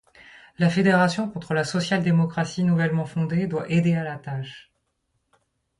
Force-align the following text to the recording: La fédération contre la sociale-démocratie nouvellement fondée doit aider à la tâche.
La 0.57 0.71
fédération 0.71 1.29
contre 1.29 1.53
la 1.53 1.63
sociale-démocratie 1.63 2.63
nouvellement 2.63 3.05
fondée 3.05 3.45
doit 3.45 3.69
aider 3.69 3.93
à 3.93 4.03
la 4.03 4.17
tâche. 4.17 4.71